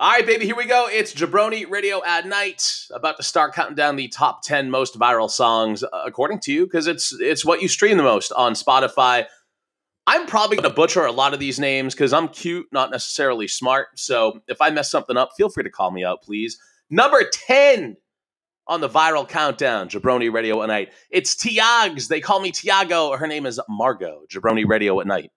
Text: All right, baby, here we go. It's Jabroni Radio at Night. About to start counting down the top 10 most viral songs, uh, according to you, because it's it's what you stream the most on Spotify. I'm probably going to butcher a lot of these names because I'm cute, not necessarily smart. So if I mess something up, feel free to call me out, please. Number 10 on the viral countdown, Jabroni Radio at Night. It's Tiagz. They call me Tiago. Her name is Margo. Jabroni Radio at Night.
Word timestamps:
All 0.00 0.08
right, 0.08 0.24
baby, 0.24 0.46
here 0.46 0.56
we 0.56 0.64
go. 0.64 0.88
It's 0.90 1.12
Jabroni 1.12 1.68
Radio 1.68 2.02
at 2.02 2.24
Night. 2.24 2.86
About 2.90 3.18
to 3.18 3.22
start 3.22 3.52
counting 3.52 3.74
down 3.74 3.96
the 3.96 4.08
top 4.08 4.42
10 4.42 4.70
most 4.70 4.98
viral 4.98 5.28
songs, 5.28 5.82
uh, 5.84 5.88
according 6.06 6.40
to 6.40 6.52
you, 6.54 6.64
because 6.64 6.86
it's 6.86 7.14
it's 7.20 7.44
what 7.44 7.60
you 7.60 7.68
stream 7.68 7.98
the 7.98 8.02
most 8.02 8.32
on 8.32 8.54
Spotify. 8.54 9.26
I'm 10.06 10.26
probably 10.26 10.56
going 10.56 10.70
to 10.70 10.74
butcher 10.74 11.04
a 11.04 11.12
lot 11.12 11.34
of 11.34 11.38
these 11.38 11.60
names 11.60 11.94
because 11.94 12.14
I'm 12.14 12.28
cute, 12.28 12.66
not 12.72 12.90
necessarily 12.90 13.46
smart. 13.46 13.88
So 13.98 14.40
if 14.48 14.62
I 14.62 14.70
mess 14.70 14.90
something 14.90 15.18
up, 15.18 15.32
feel 15.36 15.50
free 15.50 15.64
to 15.64 15.70
call 15.70 15.90
me 15.90 16.02
out, 16.02 16.22
please. 16.22 16.58
Number 16.88 17.22
10 17.30 17.98
on 18.66 18.80
the 18.80 18.88
viral 18.88 19.28
countdown, 19.28 19.90
Jabroni 19.90 20.32
Radio 20.32 20.62
at 20.62 20.68
Night. 20.68 20.94
It's 21.10 21.34
Tiagz. 21.34 22.08
They 22.08 22.22
call 22.22 22.40
me 22.40 22.52
Tiago. 22.52 23.14
Her 23.18 23.26
name 23.26 23.44
is 23.44 23.60
Margo. 23.68 24.22
Jabroni 24.32 24.66
Radio 24.66 24.98
at 24.98 25.06
Night. 25.06 25.28